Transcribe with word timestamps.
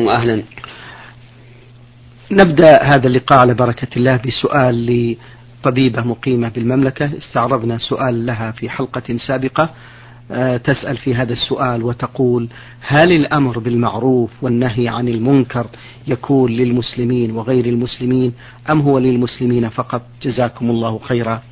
أهلا 0.00 0.42
نبدأ 2.32 2.82
هذا 2.82 3.06
اللقاء 3.06 3.38
على 3.38 3.54
بركة 3.54 3.88
الله 3.96 4.16
بسؤال 4.26 5.16
لطبيبة 5.62 6.02
مقيمة 6.02 6.48
بالمملكة 6.48 7.18
استعرضنا 7.18 7.78
سؤال 7.78 8.26
لها 8.26 8.50
في 8.50 8.70
حلقة 8.70 9.16
سابقة 9.26 9.70
آه، 10.30 10.56
تسأل 10.56 10.96
في 10.96 11.14
هذا 11.14 11.32
السؤال 11.32 11.82
وتقول 11.82 12.48
هل 12.80 13.12
الأمر 13.12 13.58
بالمعروف 13.58 14.30
والنهي 14.42 14.88
عن 14.88 15.08
المنكر 15.08 15.66
يكون 16.08 16.50
للمسلمين 16.52 17.30
وغير 17.30 17.66
المسلمين 17.66 18.32
أم 18.70 18.80
هو 18.80 18.98
للمسلمين 18.98 19.68
فقط 19.68 20.02
جزاكم 20.22 20.70
الله 20.70 20.98
خيرا 20.98 21.42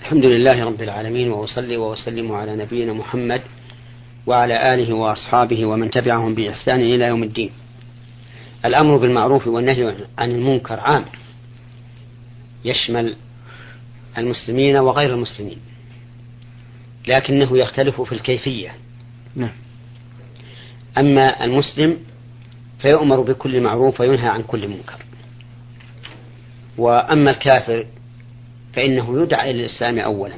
الحمد 0.00 0.24
لله 0.26 0.64
رب 0.64 0.82
العالمين 0.82 1.30
وأصلي 1.30 1.76
وأسلم 1.76 2.32
على 2.32 2.56
نبينا 2.56 2.92
محمد 2.92 3.40
وعلى 4.26 4.74
آله 4.74 4.94
وأصحابه 4.96 5.66
ومن 5.66 5.90
تبعهم 5.90 6.34
بإحسان 6.34 6.80
إلى 6.80 7.04
يوم 7.04 7.22
الدين 7.22 7.50
الأمر 8.64 8.96
بالمعروف 8.96 9.46
والنهي 9.46 9.94
عن 10.18 10.30
المنكر 10.30 10.80
عام 10.80 11.04
يشمل 12.64 13.16
المسلمين 14.18 14.76
وغير 14.76 15.14
المسلمين 15.14 15.58
لكنه 17.08 17.58
يختلف 17.58 18.00
في 18.00 18.12
الكيفية 18.12 18.74
نعم 19.36 19.52
أما 20.98 21.44
المسلم 21.44 21.96
فيؤمر 22.78 23.20
بكل 23.20 23.60
معروف 23.60 24.00
وينهى 24.00 24.28
عن 24.28 24.42
كل 24.42 24.68
منكر 24.68 25.04
وأما 26.78 27.30
الكافر 27.30 27.86
فإنه 28.72 29.22
يدعى 29.22 29.50
إلى 29.50 29.60
الإسلام 29.64 29.98
أولا 29.98 30.34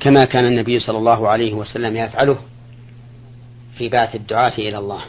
كما 0.00 0.24
كان 0.24 0.44
النبي 0.46 0.80
صلى 0.80 0.98
الله 0.98 1.28
عليه 1.28 1.52
وسلم 1.54 1.96
يفعله 1.96 2.36
في 3.78 3.88
بعث 3.88 4.14
الدعاة 4.14 4.52
إلى 4.58 4.78
الله 4.78 5.00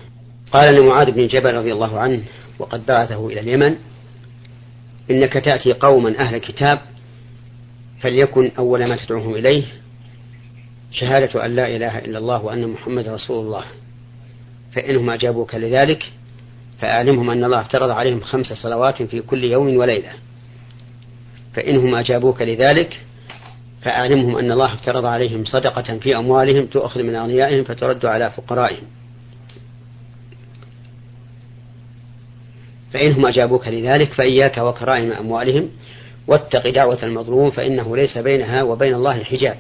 قال 0.52 0.76
لمعاذ 0.76 1.12
بن 1.12 1.28
جبل 1.28 1.54
رضي 1.56 1.74
الله 1.74 2.00
عنه 2.00 2.24
وقد 2.60 2.86
بعثه 2.86 3.28
إلى 3.28 3.40
اليمن 3.40 3.76
إنك 5.12 5.34
تأتي 5.34 5.74
قوما 5.74 6.20
أهل 6.20 6.38
كتاب 6.38 6.80
فليكن 8.02 8.52
أول 8.58 8.90
ما 8.90 8.96
تدعوهم 8.96 9.36
إليه 9.36 9.64
شهادة 10.92 11.46
أن 11.46 11.56
لا 11.56 11.76
إله 11.76 12.00
إلا 12.00 12.18
الله 12.18 12.44
وأن 12.46 12.68
محمد 12.68 13.08
رسول 13.08 13.46
الله 13.46 13.64
فإنهم 14.74 15.10
أجابوك 15.10 15.56
لذلك 15.56 16.12
فأعلمهم 16.80 17.30
أن 17.30 17.44
الله 17.44 17.62
افترض 17.62 17.90
عليهم 17.92 18.22
خمس 18.22 18.46
صلوات 18.46 19.04
في 19.04 19.22
كل 19.22 19.44
يوم 19.44 19.78
وليلة 19.78 20.10
فإنهم 21.54 21.96
أجابوك 21.96 22.42
لذلك 22.42 23.02
فأعلمهم 23.82 24.38
أن 24.38 24.52
الله 24.52 24.74
افترض 24.74 25.06
عليهم 25.06 25.46
صدقة 25.46 25.98
في 25.98 26.18
أموالهم 26.18 26.66
تؤخذ 26.66 27.04
من 27.04 27.16
أغنيائهم 27.16 27.64
فترد 27.64 28.06
على 28.06 28.30
فقرائهم 28.32 28.84
فإنهم 32.96 33.26
أجابوك 33.26 33.68
لذلك 33.68 34.14
فإياك 34.14 34.58
وكرائم 34.58 35.12
أموالهم 35.12 35.70
واتق 36.28 36.70
دعوة 36.70 37.04
المظلوم 37.04 37.52
فإنه 37.52 37.96
ليس 37.98 38.18
بينها 38.18 38.64
وبين 38.64 38.96
الله 38.96 39.24
حجاب 39.24 39.58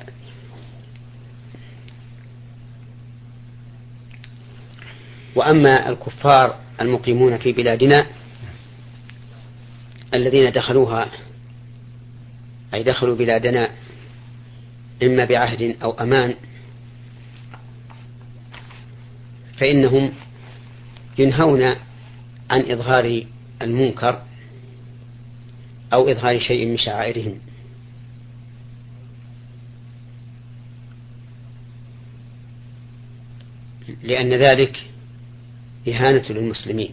وأما 5.35 5.89
الكفار 5.89 6.55
المقيمون 6.81 7.37
في 7.37 7.51
بلادنا 7.51 8.05
الذين 10.13 10.51
دخلوها 10.51 11.07
أي 12.73 12.83
دخلوا 12.83 13.15
بلادنا 13.15 13.69
إما 15.03 15.25
بعهد 15.25 15.75
أو 15.83 15.91
أمان 15.91 16.35
فإنهم 19.57 20.11
ينهون 21.17 21.75
عن 22.49 22.71
إظهار 22.71 23.25
المنكر 23.61 24.21
أو 25.93 26.11
إظهار 26.11 26.39
شيء 26.39 26.65
من 26.65 26.77
شعائرهم 26.77 27.39
لأن 34.03 34.33
ذلك 34.33 34.83
إهانة 35.87 36.25
للمسلمين 36.29 36.89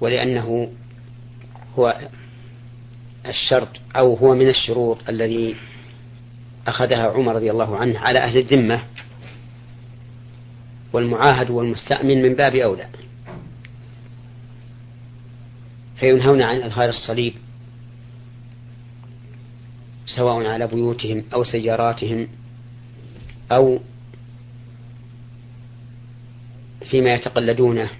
ولأنه 0.00 0.72
هو 1.78 2.00
الشرط 3.26 3.68
أو 3.96 4.14
هو 4.16 4.34
من 4.34 4.48
الشروط 4.48 4.98
الذي 5.08 5.56
أخذها 6.66 7.10
عمر 7.12 7.34
رضي 7.36 7.50
الله 7.50 7.76
عنه 7.76 7.98
على 7.98 8.18
أهل 8.18 8.38
الذمة 8.38 8.82
والمعاهد 10.92 11.50
والمستأمن 11.50 12.22
من 12.22 12.34
باب 12.34 12.54
أولى 12.54 12.88
فينهون 15.96 16.42
عن 16.42 16.62
إظهار 16.62 16.88
الصليب 16.88 17.34
سواء 20.06 20.46
على 20.46 20.66
بيوتهم 20.66 21.22
أو 21.34 21.44
سياراتهم 21.44 22.28
أو 23.52 23.78
فيما 26.90 27.14
يتقلدونه 27.14 27.90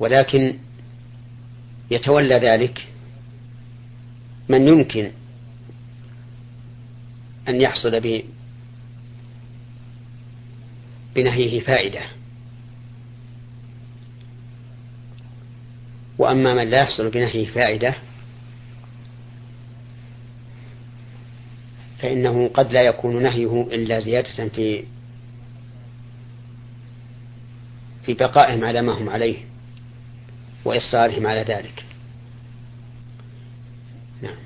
ولكن 0.00 0.56
يتولى 1.90 2.34
ذلك 2.34 2.86
من 4.48 4.68
يمكن 4.68 5.10
أن 7.48 7.60
يحصل 7.60 8.00
به 8.00 8.22
بنهيه 11.14 11.60
فائدة 11.60 12.00
وأما 16.18 16.54
من 16.54 16.70
لا 16.70 16.80
يحصل 16.82 17.10
بنهيه 17.10 17.46
فائدة 17.46 17.94
فإنه 21.98 22.48
قد 22.48 22.72
لا 22.72 22.82
يكون 22.82 23.22
نهيه 23.22 23.62
إلا 23.72 24.00
زيادة 24.00 24.48
في 24.48 24.84
في 28.06 28.14
بقائهم 28.14 28.64
على 28.64 28.82
ما 28.82 28.92
هم 28.98 29.08
عليه 29.08 29.36
وإصرارهم 30.64 31.26
على 31.26 31.40
ذلك 31.40 31.84
نعم 34.22 34.36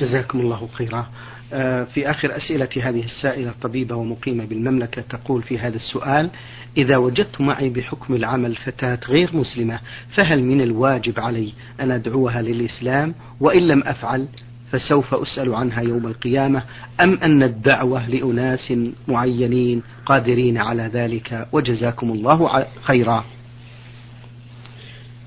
جزاكم 0.00 0.40
الله 0.40 0.68
خيرا 0.72 1.08
آه، 1.52 1.84
في 1.84 2.10
آخر 2.10 2.36
أسئلة 2.36 2.68
هذه 2.82 3.04
السائلة 3.04 3.50
الطبيبة 3.50 3.96
ومقيمة 3.96 4.44
بالمملكة 4.44 5.02
تقول 5.02 5.42
في 5.42 5.58
هذا 5.58 5.76
السؤال 5.76 6.30
إذا 6.76 6.96
وجدت 6.96 7.40
معي 7.40 7.68
بحكم 7.70 8.14
العمل 8.14 8.56
فتاة 8.56 8.98
غير 9.08 9.30
مسلمة 9.36 9.80
فهل 10.10 10.42
من 10.42 10.60
الواجب 10.60 11.20
علي 11.20 11.52
أن 11.80 11.90
أدعوها 11.90 12.42
للإسلام 12.42 13.14
وإن 13.40 13.68
لم 13.68 13.82
أفعل 13.86 14.28
فسوف 14.72 15.14
أسأل 15.14 15.54
عنها 15.54 15.80
يوم 15.82 16.06
القيامة 16.06 16.62
أم 17.00 17.14
أن 17.18 17.42
الدعوة 17.42 18.06
لأناس 18.08 18.72
معينين 19.08 19.82
قادرين 20.06 20.58
على 20.58 20.90
ذلك 20.92 21.48
وجزاكم 21.52 22.10
الله 22.10 22.66
خيرا 22.82 23.24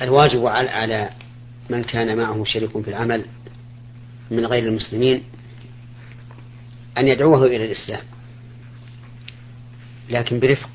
الواجب 0.02 0.46
على 0.46 1.10
من 1.70 1.84
كان 1.84 2.18
معه 2.18 2.44
شريك 2.44 2.82
في 2.82 2.88
العمل 2.90 3.26
من 4.32 4.46
غير 4.46 4.68
المسلمين 4.70 5.22
أن 7.00 7.08
يدعوه 7.08 7.46
إلى 7.46 7.66
الإسلام 7.66 8.04
لكن 10.10 10.40
برفق 10.40 10.70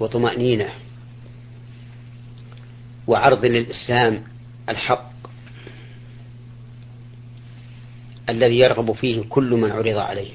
وطمأنينة 0.00 0.68
وعرض 3.06 3.44
للإسلام 3.44 4.24
الحق 4.68 5.08
الذي 8.28 8.58
يرغب 8.58 8.92
فيه 8.92 9.22
كل 9.28 9.50
من 9.54 9.70
عرض 9.70 9.96
عليه 9.96 10.30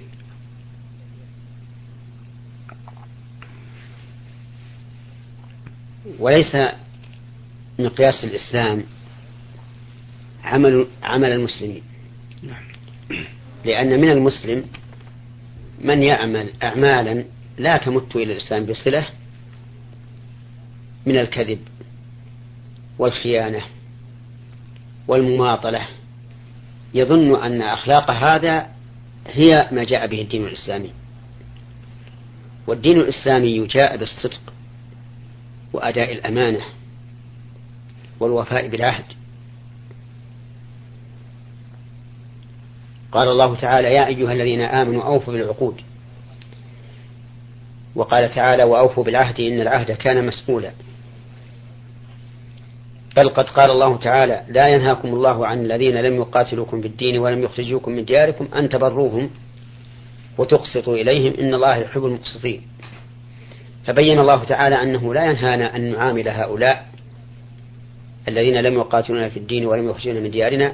وليس 6.19 6.56
مقياس 7.80 8.24
الإسلام 8.24 8.83
عمل 10.44 10.88
عمل 11.04 11.31
المسلمين 11.31 11.81
نعم. 12.44 12.63
لأن 13.65 14.01
من 14.01 14.10
المسلم 14.10 14.63
من 15.81 16.04
يعمل 16.04 16.50
أعمالا 16.63 17.25
لا 17.57 17.77
تمت 17.77 18.15
إلى 18.15 18.33
الإسلام 18.33 18.65
بصلة 18.65 19.07
من 21.06 21.18
الكذب 21.18 21.60
والخيانة 23.00 23.62
والمماطلة 25.07 25.81
يظن 26.94 27.44
أن 27.44 27.62
أخلاق 27.62 28.12
هذا 28.12 28.68
هي 29.27 29.69
ما 29.71 29.83
جاء 29.83 30.07
به 30.07 30.21
الدين 30.21 30.45
الإسلامي 30.48 30.92
والدين 32.68 33.00
الإسلامي 33.00 33.68
جاء 33.68 33.98
بالصدق 33.98 34.42
وأداء 35.74 36.13
الأمانة 36.13 36.62
والوفاء 38.19 38.68
بالعهد 38.68 39.06
قال 43.13 43.27
الله 43.27 43.56
تعالى 43.56 43.94
يا 43.94 44.07
أيها 44.07 44.33
الذين 44.33 44.62
آمنوا 44.62 45.04
أوفوا 45.04 45.33
بالعقود 45.33 45.81
وقال 47.95 48.30
تعالى 48.31 48.63
وأوفوا 48.63 49.04
بالعهد 49.04 49.39
إن 49.39 49.62
العهد 49.62 49.92
كان 49.92 50.25
مسؤولا 50.27 50.71
بل 53.18 53.30
قد 53.30 53.50
قال 53.50 53.71
الله 53.71 53.98
تعالى 53.98 54.42
لا 54.48 54.68
ينهاكم 54.68 55.07
الله 55.07 55.48
عن 55.48 55.60
الذين 55.62 55.95
لم 56.01 56.13
يقاتلوكم 56.15 56.81
في 56.81 56.88
الدين 56.88 57.18
ولم 57.19 57.44
يخرجوكم 57.44 57.92
من 57.92 58.06
دياركم 58.06 58.48
أن 58.56 58.69
تبروهم 58.69 59.30
وتقسطوا 60.38 60.95
إليهم 60.98 61.33
إن 61.39 61.54
الله 61.54 61.75
يحب 61.75 62.06
المقسطين 62.06 62.62
فبين 63.86 64.19
الله 64.19 64.44
تعالى 64.44 64.75
أنه 64.83 65.13
لا 65.13 65.25
ينهانا 65.25 65.75
أن 65.75 65.92
نعامل 65.92 66.27
هؤلاء 66.30 66.88
الذين 68.27 68.54
لم 68.62 68.74
يقاتلونا 68.74 69.30
في 69.30 69.38
الدين 69.38 69.66
ولم 69.66 69.89
يخرجونا 69.89 70.19
من 70.19 70.31
ديارنا 70.31 70.74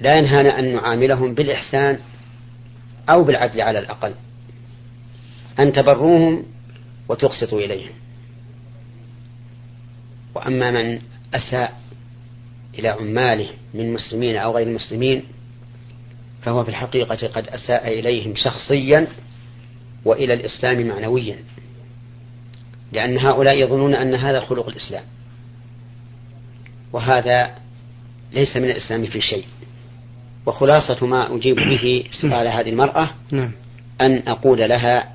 لا 0.00 0.18
ينهانا 0.18 0.58
أن 0.58 0.74
نعاملهم 0.74 1.34
بالإحسان 1.34 1.98
أو 3.08 3.24
بالعدل 3.24 3.60
على 3.60 3.78
الأقل 3.78 4.14
أن 5.58 5.72
تبروهم 5.72 6.42
وتقسطوا 7.08 7.60
إليهم 7.60 7.92
وأما 10.34 10.70
من 10.70 11.02
أساء 11.34 11.80
إلى 12.78 12.88
عماله 12.88 13.48
من 13.74 13.92
مسلمين 13.92 14.36
أو 14.36 14.54
غير 14.56 14.66
المسلمين 14.68 15.22
فهو 16.42 16.64
في 16.64 16.68
الحقيقة 16.70 17.26
قد 17.26 17.48
أساء 17.48 17.98
إليهم 18.00 18.34
شخصيا 18.36 19.06
وإلى 20.04 20.34
الإسلام 20.34 20.86
معنويا 20.88 21.36
لأن 22.92 23.18
هؤلاء 23.18 23.58
يظنون 23.58 23.94
أن 23.94 24.14
هذا 24.14 24.40
خلق 24.40 24.68
الإسلام 24.68 25.02
وهذا 26.92 27.54
ليس 28.32 28.56
من 28.56 28.64
الإسلام 28.64 29.06
في 29.06 29.20
شيء 29.20 29.44
وخلاصة 30.46 31.06
ما 31.06 31.34
أجيب 31.36 31.56
به 31.56 32.04
سؤال 32.20 32.48
هذه 32.48 32.68
المرأة 32.70 33.10
نعم. 33.30 33.50
أن 34.00 34.22
أقول 34.28 34.58
لها 34.58 35.14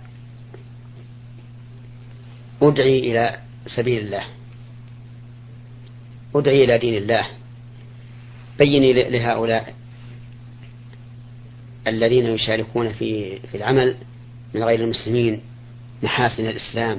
أدعي 2.61 2.99
إلى 2.99 3.37
سبيل 3.67 4.01
الله 4.05 4.23
أدعي 6.35 6.63
إلى 6.63 6.77
دين 6.77 6.93
الله 6.97 7.27
بيني 8.59 9.09
لهؤلاء 9.09 9.73
الذين 11.87 12.25
يشاركون 12.25 12.91
في 12.91 13.39
في 13.39 13.57
العمل 13.57 13.95
من 14.55 14.63
غير 14.63 14.79
المسلمين 14.79 15.41
محاسن 16.03 16.45
الإسلام 16.45 16.97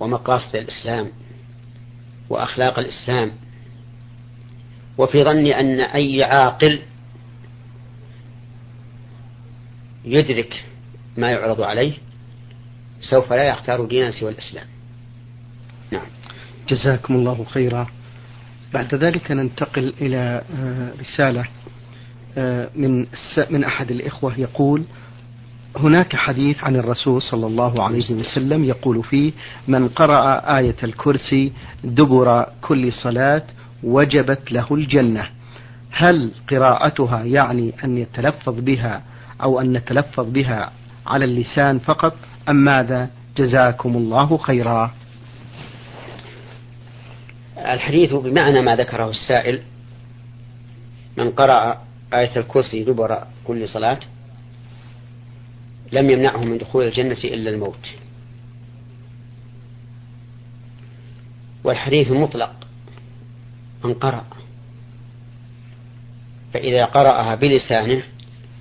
ومقاصد 0.00 0.56
الإسلام 0.56 1.08
وأخلاق 2.30 2.78
الإسلام 2.78 3.30
وفي 4.98 5.24
ظني 5.24 5.60
أن 5.60 5.80
أي 5.80 6.24
عاقل 6.24 6.82
يدرك 10.06 10.64
ما 11.16 11.30
يعرض 11.30 11.60
عليه 11.60 11.92
سوف 13.02 13.32
لا 13.32 13.44
يختار 13.44 13.84
دينا 13.84 14.10
سوى 14.10 14.30
الإسلام 14.30 14.64
نعم 15.90 16.06
جزاكم 16.68 17.14
الله 17.14 17.46
خيرا 17.50 17.86
بعد 18.74 18.94
ذلك 18.94 19.30
ننتقل 19.30 19.94
إلى 20.00 20.42
آه، 20.56 20.92
رسالة 21.00 21.44
آه، 22.38 22.68
من 22.76 23.06
من 23.50 23.64
أحد 23.64 23.90
الإخوة 23.90 24.40
يقول 24.40 24.84
هناك 25.76 26.16
حديث 26.16 26.64
عن 26.64 26.76
الرسول 26.76 27.22
صلى 27.22 27.46
الله 27.46 27.84
عليه 27.84 28.10
وسلم 28.10 28.64
يقول 28.64 29.02
فيه 29.04 29.32
من 29.68 29.88
قرأ 29.88 30.56
آية 30.58 30.76
الكرسي 30.84 31.52
دبر 31.84 32.48
كل 32.60 32.92
صلاة 32.92 33.42
وجبت 33.82 34.52
له 34.52 34.66
الجنة 34.70 35.28
هل 35.90 36.30
قراءتها 36.50 37.24
يعني 37.24 37.72
أن 37.84 37.98
يتلفظ 37.98 38.60
بها 38.60 39.02
أو 39.42 39.60
أن 39.60 39.72
نتلفظ 39.72 40.28
بها 40.30 40.72
على 41.06 41.24
اللسان 41.24 41.78
فقط 41.78 42.16
أم 42.48 42.56
ماذا 42.56 43.10
جزاكم 43.36 43.96
الله 43.96 44.36
خيرا 44.36 44.94
الحديث 47.58 48.12
بمعنى 48.12 48.60
ما 48.62 48.76
ذكره 48.76 49.10
السائل 49.10 49.62
من 51.16 51.30
قرأ 51.30 51.82
آية 52.14 52.36
الكرسي 52.36 52.84
دبر 52.84 53.26
كل 53.46 53.68
صلاة 53.68 53.98
لم 55.92 56.10
يمنعه 56.10 56.36
من 56.44 56.58
دخول 56.58 56.84
الجنة 56.84 57.16
إلا 57.24 57.50
الموت 57.50 57.88
والحديث 61.64 62.10
مطلق 62.10 62.52
من 63.84 63.94
قرأ 63.94 64.24
فإذا 66.54 66.84
قرأها 66.84 67.34
بلسانه 67.34 68.02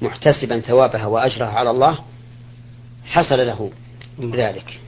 محتسبا 0.03 0.59
ثوابها 0.59 1.05
وأجرها 1.05 1.47
على 1.51 1.69
الله 1.69 1.97
حصل 3.05 3.37
له 3.37 3.69
ذلك 4.21 4.79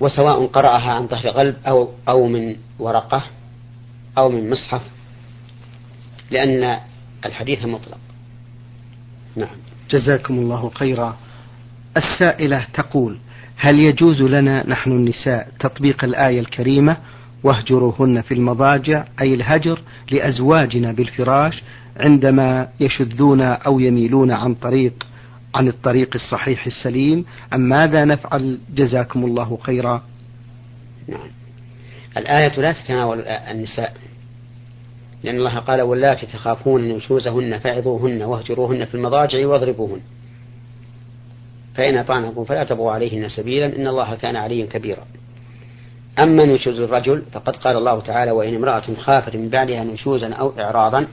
وسواء 0.00 0.46
قرأها 0.46 0.92
عن 0.92 1.06
ظهر 1.08 1.28
قلب 1.28 1.56
أو 1.66 1.88
أو 2.08 2.26
من 2.26 2.56
ورقة 2.78 3.22
أو 4.18 4.28
من 4.28 4.50
مصحف 4.50 4.82
لأن 6.30 6.78
الحديث 7.26 7.64
مطلق 7.64 7.98
نعم 9.36 9.56
جزاكم 9.90 10.34
الله 10.34 10.70
خيرا 10.74 11.16
السائلة 11.96 12.66
تقول 12.74 13.18
هل 13.56 13.78
يجوز 13.80 14.22
لنا 14.22 14.66
نحن 14.68 14.90
النساء 14.92 15.48
تطبيق 15.60 16.04
الآية 16.04 16.40
الكريمة 16.40 16.96
واهجروهن 17.46 18.20
في 18.20 18.34
المضاجع 18.34 19.04
أي 19.20 19.34
الهجر 19.34 19.80
لأزواجنا 20.10 20.92
بالفراش 20.92 21.62
عندما 21.96 22.68
يشذون 22.80 23.40
أو 23.40 23.80
يميلون 23.80 24.30
عن 24.30 24.54
طريق 24.54 24.92
عن 25.54 25.68
الطريق 25.68 26.10
الصحيح 26.14 26.66
السليم 26.66 27.24
أم 27.54 27.60
ماذا 27.60 28.04
نفعل 28.04 28.58
جزاكم 28.74 29.24
الله 29.24 29.58
خيرا 29.62 30.02
نعم 31.08 31.28
الآية 32.16 32.60
لا 32.60 32.72
تتناول 32.72 33.20
النساء 33.26 33.94
لأن 35.24 35.36
الله 35.36 35.58
قال 35.58 35.82
واللاتي 35.82 36.26
تخافون 36.26 36.88
نشوزهن 36.88 37.58
فعظوهن 37.58 38.22
واهجروهن 38.22 38.84
في 38.84 38.94
المضاجع 38.94 39.46
واضربوهن 39.46 40.00
فإن 41.74 41.96
أطعنكم 41.98 42.44
فلا 42.44 42.64
تبغوا 42.64 42.92
عليهن 42.92 43.28
سبيلا 43.28 43.76
إن 43.76 43.86
الله 43.86 44.14
كان 44.14 44.36
عليا 44.36 44.66
كبيرا 44.66 45.06
أما 46.18 46.44
نشوز 46.44 46.80
الرجل 46.80 47.22
فقد 47.32 47.56
قال 47.56 47.76
الله 47.76 48.00
تعالى 48.00 48.30
وإن 48.30 48.54
امرأة 48.54 48.82
خافت 48.98 49.36
من 49.36 49.48
بعدها 49.48 49.84
نشوزا 49.84 50.32
أو 50.32 50.58
إعراضا 50.60 51.06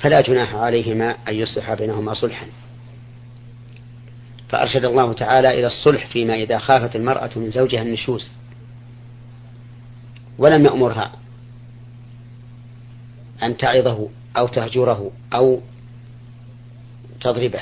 فلا 0.00 0.20
جناح 0.20 0.54
عليهما 0.54 1.10
أن 1.28 1.34
يصلح 1.34 1.74
بينهما 1.74 2.14
صلحا 2.14 2.46
فأرشد 4.48 4.84
الله 4.84 5.12
تعالى 5.12 5.48
إلى 5.58 5.66
الصلح 5.66 6.06
فيما 6.06 6.34
إذا 6.34 6.58
خافت 6.58 6.96
المرأة 6.96 7.30
من 7.36 7.50
زوجها 7.50 7.82
النشوز 7.82 8.30
ولم 10.38 10.64
يأمرها 10.64 11.12
أن 13.42 13.56
تعظه 13.56 14.08
أو 14.36 14.46
تهجره 14.46 15.10
أو 15.34 15.60
تضربه 17.20 17.60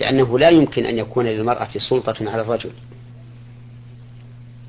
لأنه 0.00 0.38
لا 0.38 0.48
يمكن 0.48 0.86
أن 0.86 0.98
يكون 0.98 1.26
للمرأة 1.26 1.68
سلطة 1.88 2.14
على 2.20 2.42
الرجل 2.42 2.70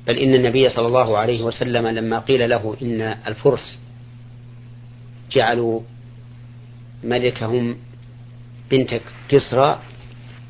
بل 0.08 0.18
إن 0.18 0.34
النبي 0.34 0.68
صلى 0.68 0.86
الله 0.86 1.18
عليه 1.18 1.42
وسلم 1.42 1.86
لما 1.86 2.18
قيل 2.18 2.50
له 2.50 2.76
إن 2.82 3.00
الفرس 3.26 3.78
جعلوا 5.32 5.80
ملكهم 7.04 7.76
بنت 8.70 9.00
كسرى 9.28 9.80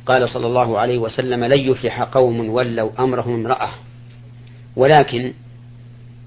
قال 0.07 0.29
صلى 0.29 0.47
الله 0.47 0.79
عليه 0.79 0.99
وسلم 0.99 1.45
لن 1.45 1.59
يفلح 1.71 2.03
قوم 2.03 2.51
ولوا 2.51 2.91
أمرهم 2.99 3.35
امرأة 3.35 3.71
ولكن 4.77 5.33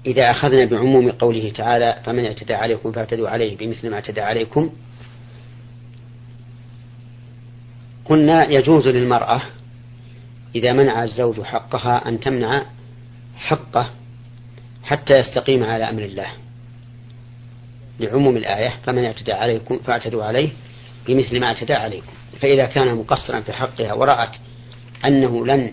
إذا 0.06 0.30
أخذنا 0.30 0.64
بعموم 0.64 1.10
قوله 1.10 1.50
تعالى 1.50 1.96
فمن 2.04 2.24
اعتدى 2.24 2.54
عليكم 2.54 2.92
فاعتدوا 2.92 3.28
عليه 3.28 3.56
بمثل 3.56 3.88
ما 3.90 3.94
اعتدى 3.96 4.20
عليكم 4.20 4.70
قلنا 8.04 8.50
يجوز 8.50 8.88
للمرأة 8.88 9.40
إذا 10.54 10.72
منع 10.72 11.04
الزوج 11.04 11.40
حقها 11.40 12.08
أن 12.08 12.20
تمنع 12.20 12.66
حقه 13.38 13.90
حتى 14.84 15.18
يستقيم 15.18 15.64
على 15.64 15.90
أمر 15.90 16.02
الله 16.02 16.26
لعموم 18.00 18.36
الآية 18.36 18.74
فمن 18.86 19.04
اعتدى 19.04 19.32
عليكم 19.32 19.78
فاعتدوا 19.78 20.24
عليه 20.24 20.48
بمثل 21.06 21.40
ما 21.40 21.46
اعتدى 21.46 21.74
عليكم 21.74 22.12
فإذا 22.40 22.66
كان 22.66 22.94
مقصرا 22.94 23.40
في 23.40 23.52
حقها 23.52 23.92
ورأت 23.92 24.30
أنه 25.04 25.46
لن 25.46 25.70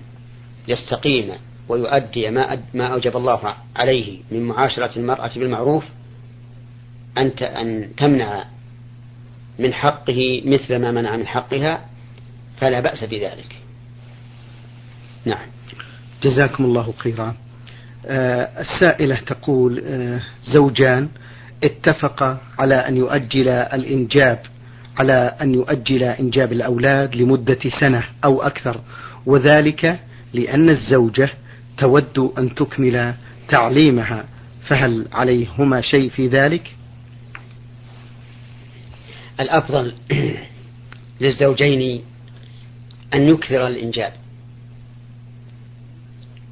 يستقيم 0.68 1.30
ويؤدي 1.70 2.30
ما 2.30 2.62
ما 2.74 2.88
أوجب 2.88 3.18
الله 3.18 3.56
عليه 3.76 4.20
من 4.32 4.42
معاشرة 4.48 4.92
المرأة 4.98 5.32
بالمعروف 5.36 5.84
أن 7.18 7.28
أن 7.40 7.96
تمنع 7.98 8.46
من 9.60 9.74
حقه 9.74 10.42
مثل 10.46 10.76
ما 10.80 10.92
منع 10.92 11.16
من 11.16 11.28
حقها 11.28 11.86
فلا 12.58 12.80
بأس 12.80 13.04
بذلك. 13.04 13.56
نعم. 15.26 15.48
جزاكم 16.24 16.66
الله 16.66 16.94
خيرا. 16.98 17.36
آه، 18.08 18.50
السائلة 18.60 19.16
تقول 19.16 19.82
آه، 19.88 20.20
زوجان 20.44 21.10
اتفقا 21.64 22.38
على 22.60 22.76
أن 22.76 22.98
يؤجل 22.98 23.48
الإنجاب 23.50 24.40
على 24.98 25.36
أن 25.42 25.54
يؤجل 25.54 26.04
إنجاب 26.04 26.52
الأولاد 26.54 27.16
لمدة 27.16 27.58
سنة 27.80 28.04
أو 28.24 28.42
أكثر 28.42 28.80
وذلك 29.26 30.00
لأن 30.34 30.70
الزوجة 30.70 31.30
تود 31.78 32.20
أن 32.38 32.56
تكمل 32.56 33.14
تعليمها 33.50 34.26
فهل 34.64 35.06
عليهما 35.14 35.82
شيء 35.82 36.10
في 36.10 36.28
ذلك؟ 36.28 36.76
الأفضل 39.40 39.94
للزوجين 41.22 42.02
أن 43.14 43.22
يكثر 43.22 43.68
الإنجاب 43.68 44.14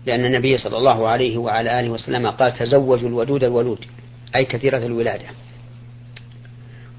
لأن 0.05 0.25
النبي 0.25 0.57
صلى 0.57 0.77
الله 0.77 1.07
عليه 1.07 1.37
وعلى 1.37 1.79
آله 1.79 1.89
وسلم 1.89 2.27
قال 2.27 2.53
تزوجوا 2.53 3.09
الودود 3.09 3.43
الولود 3.43 3.85
أي 4.35 4.45
كثيرة 4.45 4.77
الولادة 4.85 5.25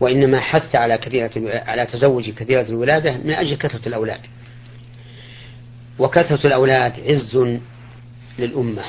وإنما 0.00 0.40
حث 0.40 0.76
على 0.76 0.99
كثيرة 0.99 1.30
على 1.61 1.87
تزوج 1.87 2.30
كثيرة 2.30 2.62
الولادة 2.62 3.12
من 3.12 3.30
أجل 3.30 3.56
كثرة 3.56 3.88
الأولاد 3.88 4.20
وكثرة 5.99 6.46
الأولاد 6.46 6.92
عز 7.06 7.56
للأمة 8.38 8.82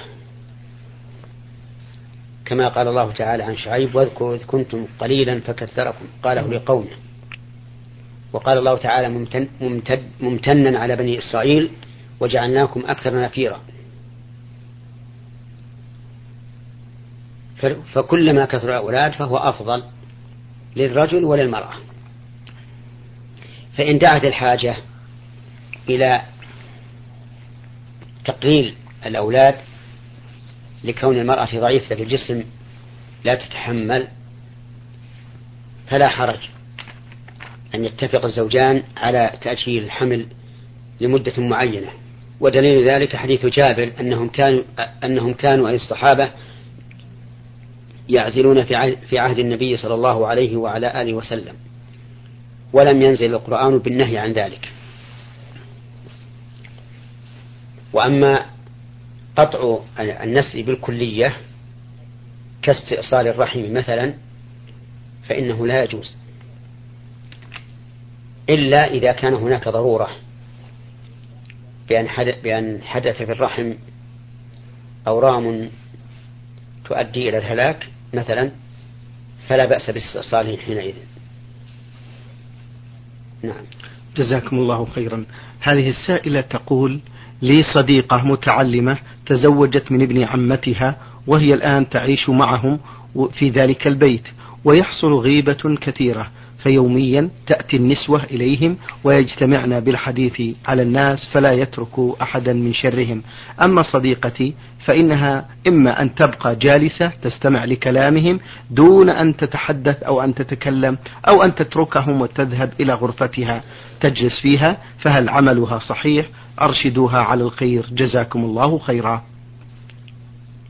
كما 2.46 2.70
قال 2.70 2.88
الله 2.88 3.12
تعالى 3.12 3.44
عن 3.44 3.58
شعيب 3.58 3.96
واذكروا 3.96 4.36
إذ 4.36 4.44
كنتم 4.48 4.86
قليلا 5.00 5.40
فكثركم 5.40 6.06
قاله 6.24 6.48
لقومه 6.48 6.90
وقال 8.34 8.58
الله 8.58 8.78
تعالى 8.78 9.10
ممتن 9.10 9.48
ممتد 9.62 10.04
ممتنا 10.20 10.80
على 10.80 10.96
بني 10.96 11.20
إسرائيل 11.20 11.70
وجعلناكم 12.20 12.84
أكثر 12.88 13.22
نفيرا 13.24 13.60
فكلما 17.94 18.46
كثر 18.46 18.70
الأولاد 18.70 19.12
فهو 19.12 19.38
أفضل 19.38 19.84
للرجل 20.76 21.24
وللمرأة 21.24 21.76
فإن 23.78 23.98
دعت 23.98 24.24
الحاجة 24.24 24.76
إلى 25.90 26.22
تقليل 28.26 28.76
الأولاد 29.06 29.56
لكون 30.84 31.20
المرأة 31.20 31.46
ضعيفة 31.56 31.96
في 31.96 32.04
الجسم 32.04 32.44
لا 33.24 33.36
تتحمل 33.36 34.08
فلا 35.88 36.08
حرج 36.08 36.40
أن 37.76 37.86
يتفق 37.86 38.26
الزوجان 38.26 38.84
على 38.98 39.34
تأجيل 39.42 39.84
الحمل 39.84 40.26
لمدة 41.02 41.34
معينة 41.38 41.92
ودليل 42.40 42.90
ذلك 42.90 43.16
حديث 43.16 43.46
جابر 43.46 43.92
أنهم 44.00 44.30
كانوا 44.30 44.62
أنهم 45.04 45.34
كانوا 45.34 45.70
أي 45.70 45.76
الصحابة 45.76 46.32
يعزلون 48.10 48.64
في 48.96 49.18
عهد 49.20 49.40
النبي 49.40 49.78
صلى 49.78 49.94
الله 49.94 50.28
عليه 50.28 50.56
وعلى 50.56 51.02
آله 51.02 51.14
وسلم 51.14 51.56
ولم 52.74 53.02
ينزل 53.02 53.34
القرآن 53.34 53.78
بالنهي 53.80 54.18
عن 54.18 54.34
ذلك 54.34 54.70
وأما 57.94 58.46
قطع 59.36 59.80
النسل 60.00 60.64
بالكلية 60.64 61.38
كاستئصال 62.62 63.28
الرحم 63.28 63.74
مثلا 63.74 64.14
فإنه 65.30 65.68
لا 65.68 65.84
يجوز 65.84 66.16
إلا 68.50 68.86
إذا 68.88 69.12
كان 69.12 69.34
هناك 69.34 69.68
ضرورة 69.70 70.08
بأن 72.44 72.82
حدث 72.82 73.22
في 73.24 73.32
الرحم 73.32 73.74
أورام 75.08 75.70
تؤدي 76.86 77.30
إلى 77.30 77.38
الهلاك 77.38 77.88
مثلا 78.14 78.52
فلا 79.50 79.66
بأس 79.66 79.90
بالصالح 79.90 80.60
حينئذ 80.66 80.94
نعم 83.44 83.66
جزاكم 84.18 84.58
الله 84.58 84.86
خيرا 84.96 85.26
هذه 85.60 85.90
السائلة 85.90 86.42
تقول 86.42 87.00
لي 87.42 87.64
صديقة 87.64 88.24
متعلمة 88.28 88.98
تزوجت 89.26 89.92
من 89.92 90.02
ابن 90.02 90.24
عمتها 90.24 90.96
وهي 91.28 91.54
الآن 91.54 91.90
تعيش 91.90 92.30
معهم 92.30 92.80
في 93.34 93.50
ذلك 93.50 93.88
البيت 93.88 94.28
ويحصل 94.66 95.14
غيبة 95.14 95.78
كثيرة 95.82 96.32
فيوميا 96.66 97.30
تأتي 97.48 97.78
النسوة 97.78 98.24
إليهم 98.24 98.78
ويجتمعن 99.04 99.80
بالحديث 99.80 100.42
على 100.68 100.82
الناس 100.82 101.30
فلا 101.34 101.52
يترك 101.54 102.00
أحدا 102.22 102.54
من 102.54 102.74
شرهم 102.74 103.22
أما 103.66 103.84
صديقتي 103.84 104.54
فإنها 104.86 105.46
إما 105.68 106.02
أن 106.02 106.16
تبقى 106.16 106.56
جالسة 106.56 107.12
تستمع 107.22 107.66
لكلامهم 107.66 108.40
دون 108.72 109.10
أن 109.10 109.36
تتحدث 109.38 110.04
أو 110.04 110.22
أن 110.24 110.36
تتكلم 110.36 110.98
أو 111.30 111.44
أن 111.44 111.56
تتركهم 111.56 112.22
وتذهب 112.22 112.74
إلى 112.80 112.94
غرفتها 112.94 113.64
تجلس 114.02 114.42
فيها 114.42 114.78
فهل 115.00 115.30
عملها 115.30 115.80
صحيح 115.80 116.26
أرشدوها 116.62 117.18
على 117.22 117.44
الخير 117.44 117.86
جزاكم 117.92 118.44
الله 118.46 118.78
خيرا 118.80 119.24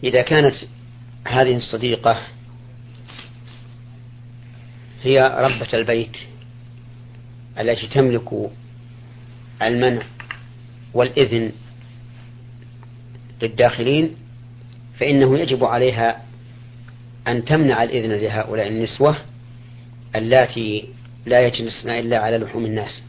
إذا 0.03 0.21
كانت 0.21 0.55
هذه 1.27 1.55
الصديقة 1.55 2.15
هي 5.05 5.21
ربة 5.37 5.67
البيت 5.73 6.17
التي 7.59 7.87
تملك 7.87 8.49
المنع 9.61 10.01
والإذن 10.93 11.51
للداخلين 13.41 14.15
فإنه 14.99 15.37
يجب 15.39 15.63
عليها 15.63 16.23
أن 17.27 17.45
تمنع 17.45 17.83
الإذن 17.83 18.11
لهؤلاء 18.11 18.67
النسوة 18.67 19.17
اللاتي 20.15 20.85
لا 21.25 21.47
يجلسن 21.47 21.89
إلا 21.89 22.19
على 22.19 22.37
لحوم 22.37 22.65
الناس 22.65 23.03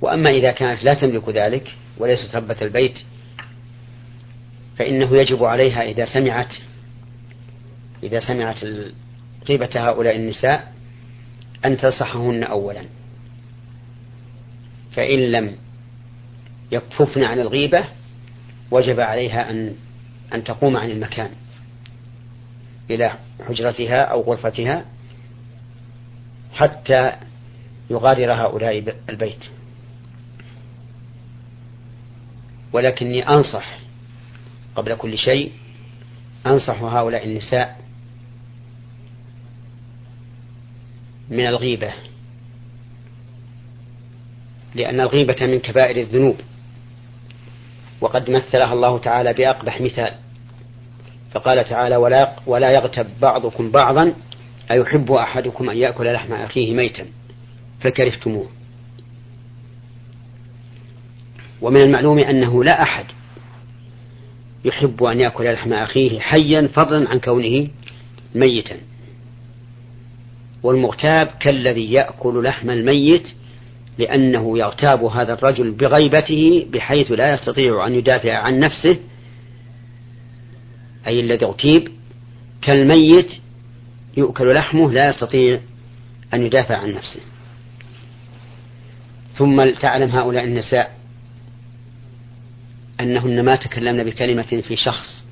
وأما 0.00 0.30
إذا 0.30 0.50
كانت 0.52 0.84
لا 0.84 0.94
تملك 0.94 1.28
ذلك 1.28 1.74
وليست 1.98 2.36
ربة 2.36 2.56
البيت 2.62 2.98
فإنه 4.78 5.16
يجب 5.16 5.44
عليها 5.44 5.82
إذا 5.82 6.06
سمعت 6.06 6.54
إذا 8.02 8.20
سمعت 8.20 8.56
غيبة 9.48 9.70
هؤلاء 9.76 10.16
النساء 10.16 10.72
أن 11.64 11.76
تنصحهن 11.76 12.42
أولا 12.44 12.84
فإن 14.92 15.18
لم 15.20 15.56
يكففن 16.72 17.24
عن 17.24 17.40
الغيبة 17.40 17.84
وجب 18.70 19.00
عليها 19.00 19.50
أن 19.50 19.74
أن 20.34 20.44
تقوم 20.44 20.76
عن 20.76 20.90
المكان 20.90 21.30
إلى 22.90 23.12
حجرتها 23.48 24.02
أو 24.02 24.22
غرفتها 24.22 24.84
حتى 26.52 27.12
يغادر 27.90 28.32
هؤلاء 28.32 28.96
البيت 29.08 29.44
ولكني 32.72 33.28
أنصح 33.28 33.78
قبل 34.76 34.94
كل 34.94 35.18
شيء 35.18 35.52
أنصح 36.46 36.82
هؤلاء 36.82 37.26
النساء 37.26 37.81
من 41.32 41.46
الغيبة 41.46 41.92
لأن 44.74 45.00
الغيبة 45.00 45.36
من 45.46 45.58
كبائر 45.60 45.96
الذنوب 45.96 46.36
وقد 48.00 48.30
مثلها 48.30 48.72
الله 48.72 48.98
تعالى 48.98 49.32
بأقبح 49.32 49.80
مثال 49.80 50.14
فقال 51.32 51.64
تعالى 51.68 51.96
ولا 51.96 52.32
ولا 52.46 52.70
يغتب 52.70 53.06
بعضكم 53.22 53.70
بعضا 53.70 54.14
أيحب 54.70 55.12
أحدكم 55.12 55.70
أن 55.70 55.76
يأكل 55.76 56.12
لحم 56.12 56.32
أخيه 56.32 56.72
ميتا 56.74 57.06
فكرهتموه 57.80 58.46
ومن 61.62 61.82
المعلوم 61.82 62.18
أنه 62.18 62.64
لا 62.64 62.82
أحد 62.82 63.04
يحب 64.64 65.02
أن 65.04 65.20
يأكل 65.20 65.52
لحم 65.52 65.72
أخيه 65.72 66.20
حيا 66.20 66.68
فضلا 66.76 67.08
عن 67.10 67.20
كونه 67.20 67.68
ميتا 68.34 68.76
والمغتاب 70.62 71.26
كالذي 71.40 71.92
يأكل 71.92 72.44
لحم 72.44 72.70
الميت 72.70 73.22
لأنه 73.98 74.58
يغتاب 74.58 75.04
هذا 75.04 75.32
الرجل 75.32 75.72
بغيبته 75.72 76.66
بحيث 76.72 77.10
لا 77.12 77.32
يستطيع 77.34 77.86
أن 77.86 77.94
يدافع 77.94 78.36
عن 78.36 78.58
نفسه 78.60 78.96
أي 81.06 81.20
الذي 81.20 81.44
اغتيب 81.44 81.88
كالميت 82.62 83.28
يؤكل 84.16 84.54
لحمه 84.54 84.92
لا 84.92 85.08
يستطيع 85.08 85.60
أن 86.34 86.42
يدافع 86.42 86.76
عن 86.76 86.94
نفسه 86.94 87.20
ثم 89.34 89.70
تعلم 89.70 90.10
هؤلاء 90.10 90.44
النساء 90.44 90.96
أنهن 93.00 93.44
ما 93.44 93.56
تكلمن 93.56 94.04
بكلمة 94.04 94.42
في 94.42 94.76
شخص 94.76 95.24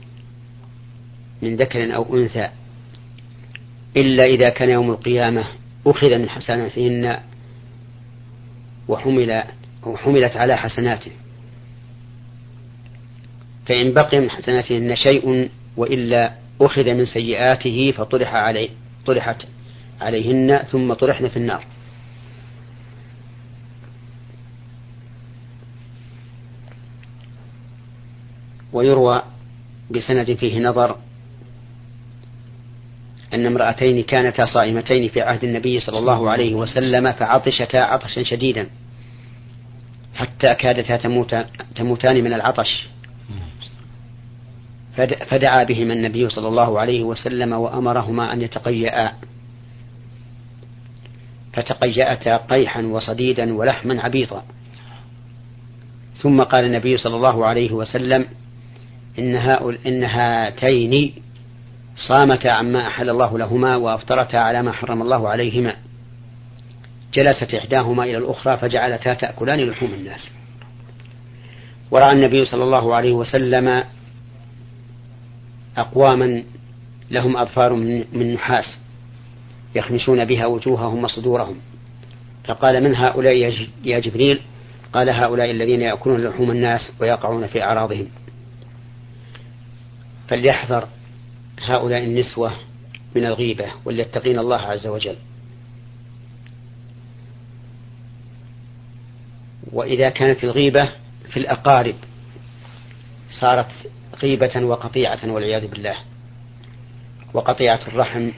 من 1.43 1.57
ذكر 1.57 1.95
أو 1.95 2.17
أنثى 2.17 2.49
إلا 3.97 4.25
إذا 4.25 4.49
كان 4.51 4.71
يوم 4.71 4.91
القيامة 4.91 5.45
أخذ 5.87 6.19
من 6.19 6.29
حسناتهن 6.29 7.21
وحمل 8.89 9.31
أو 9.87 9.97
حملت 9.97 10.37
على 10.37 10.57
حسناته 10.57 11.11
فإن 13.67 13.93
بقي 13.93 14.21
من 14.21 14.31
حسناتهن 14.31 14.97
شيء 14.97 15.51
وإلا 15.77 16.33
أخذ 16.61 16.85
من 16.95 17.05
سيئاته 17.07 17.91
فطرح 17.97 18.35
عليه 18.35 18.69
طرحت 19.07 19.47
عليهن 20.01 20.59
ثم 20.59 20.93
طرحن 20.93 21.29
في 21.29 21.37
النار 21.37 21.65
ويروى 28.73 29.23
بسند 29.91 30.35
فيه 30.35 30.59
نظر 30.61 30.97
أن 33.35 33.47
امرأتين 33.47 34.03
كانتا 34.03 34.45
صائمتين 34.45 35.09
في 35.09 35.21
عهد 35.21 35.45
النبي 35.45 35.81
صلى 35.81 35.99
الله 35.99 36.31
عليه 36.31 36.55
وسلم 36.55 37.13
فعطشتا 37.13 37.77
عطشا 37.77 38.23
شديدا 38.23 38.67
حتى 40.15 40.55
كادتا 40.55 40.97
تموت 40.97 41.35
تموتان 41.75 42.25
من 42.25 42.33
العطش 42.33 42.87
فدعا 45.27 45.65
بهما 45.65 45.95
النبي 45.95 46.29
صلى 46.29 46.49
الله 46.49 46.81
عليه 46.81 47.03
وسلم 47.03 47.53
وأمرهما 47.53 48.33
أن 48.33 48.43
يتقيأا 48.43 49.13
فتقيأتا 51.53 52.37
قيحا 52.37 52.83
وصديدا 52.83 53.55
ولحما 53.55 54.01
عبيطا 54.03 54.45
ثم 56.17 56.43
قال 56.43 56.65
النبي 56.65 56.97
صلى 56.97 57.17
الله 57.17 57.47
عليه 57.47 57.73
وسلم 57.73 58.27
إن, 59.19 59.37
هؤل 59.37 59.79
إن 59.87 60.05
هاتين 60.05 61.13
صامتا 62.07 62.49
عما 62.49 62.87
أحل 62.89 63.11
الله 63.11 63.39
لهما 63.39 63.77
وأفطرتا 63.77 64.37
على 64.37 64.63
ما 64.63 64.73
حرم 64.73 65.03
الله 65.03 65.29
عليهما 65.29 65.75
جلست 67.15 67.55
إحداهما 67.55 68.05
إلى 68.05 68.19
الأخرى 68.19 68.57
فجعلتا 68.57 69.15
تأكلان 69.15 69.61
لحوم 69.61 69.95
الناس 69.95 70.31
ورأى 71.91 72.13
النبي 72.13 72.45
صلى 72.45 72.65
الله 72.65 72.95
عليه 72.95 73.13
وسلم 73.13 73.85
أقواما 75.77 76.43
لهم 77.11 77.37
أظفار 77.37 77.73
من 78.13 78.35
نحاس 78.35 78.77
يخمشون 79.75 80.25
بها 80.25 80.47
وجوههم 80.47 81.05
وصدورهم 81.05 81.57
فقال 82.45 82.85
من 82.85 82.95
هؤلاء 82.95 83.35
يا 83.85 83.99
جبريل 83.99 84.41
قال 84.93 85.11
هؤلاء 85.11 85.51
الذين 85.51 85.81
يأكلون 85.81 86.21
لحوم 86.25 86.51
الناس 86.51 86.81
ويقعون 87.01 87.47
في 87.47 87.63
أعراضهم 87.63 88.07
فليحذر 90.29 90.87
هؤلاء 91.61 91.99
النسوة 92.05 92.53
من 93.15 93.25
الغيبة 93.25 93.65
وليتقين 93.85 94.39
الله 94.39 94.57
عز 94.57 94.87
وجل 94.87 95.17
وإذا 99.73 100.11
كانت 100.11 100.45
الغيبة 100.45 100.89
في 101.31 101.37
الأقارب 101.37 101.95
صارت 103.31 103.71
غيبة 104.23 104.65
وقطيعة 104.65 105.19
والعياذ 105.25 105.67
بالله 105.69 105.95
وقطيعة 107.35 107.81
الرحم 107.89 108.31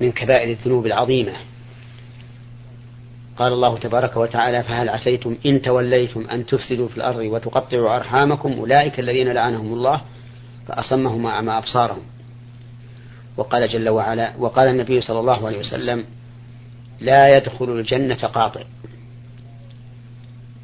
من 0.00 0.12
كبائر 0.12 0.50
الذنوب 0.50 0.86
العظيمة 0.86 1.32
قال 3.36 3.52
الله 3.52 3.78
تبارك 3.78 4.16
وتعالى 4.16 4.62
فهل 4.62 4.88
عسيتم 4.88 5.36
إن 5.46 5.62
توليتم 5.62 6.26
أن 6.30 6.46
تفسدوا 6.46 6.88
في 6.88 6.96
الأرض 6.96 7.18
وتقطعوا 7.18 7.96
أرحامكم 7.96 8.52
أولئك 8.52 9.00
الذين 9.00 9.28
لعنهم 9.28 9.66
الله 9.74 10.00
فأصمهم 10.68 11.24
وأعمى 11.24 11.52
أبصارهم 11.58 12.02
وقال 13.36 13.68
جل 13.68 13.88
وعلا 13.88 14.32
وقال 14.38 14.68
النبي 14.68 15.00
صلى 15.00 15.20
الله 15.20 15.46
عليه 15.46 15.58
وسلم 15.58 16.04
لا 17.00 17.36
يدخل 17.36 17.70
الجنة 17.78 18.14
قاطع 18.14 18.62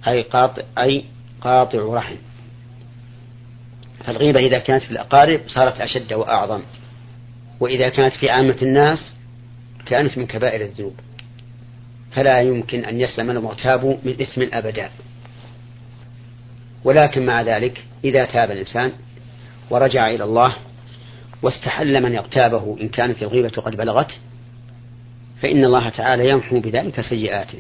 أي 0.09 0.23
قاطع 0.23 0.62
أي 0.78 1.05
قاطع 1.40 1.78
رحم 1.95 2.14
فالغيبة 4.05 4.40
إذا 4.40 4.59
كانت 4.59 4.83
في 4.83 4.90
الأقارب 4.90 5.40
صارت 5.47 5.81
أشد 5.81 6.12
وأعظم 6.12 6.61
وإذا 7.61 7.88
كانت 7.88 8.14
في 8.14 8.31
عامة 8.31 8.57
الناس 8.62 9.12
كانت 9.87 10.19
من 10.19 10.26
كبائر 10.26 10.61
الذنوب 10.61 10.95
فلا 12.11 12.40
يمكن 12.42 12.85
أن 12.85 13.01
يسلم 13.01 13.31
المغتاب 13.31 13.85
من 14.05 14.12
إثم 14.22 14.42
أبدا 14.53 14.90
ولكن 16.85 17.27
مع 17.27 17.42
ذلك 17.42 17.85
إذا 18.05 18.25
تاب 18.25 18.51
الإنسان 18.51 18.92
ورجع 19.70 20.11
إلى 20.11 20.24
الله 20.24 20.54
واستحل 21.42 22.02
من 22.02 22.16
اغتابه 22.16 22.76
إن 22.81 22.88
كانت 22.88 23.22
الغيبة 23.22 23.48
قد 23.48 23.76
بلغت 23.76 24.18
فإن 25.42 25.64
الله 25.64 25.88
تعالى 25.88 26.28
يمحو 26.31 26.61
بذلك 26.61 27.00
سيئاته 27.00 27.59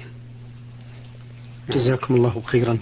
جزاكم 1.70 2.14
الله 2.14 2.42
خيرا 2.44 2.78